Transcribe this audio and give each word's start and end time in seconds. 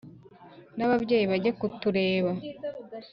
nababyeyi 0.77 1.25
bajye 1.31 1.51
ku 1.59 1.65
tureba 1.79 2.31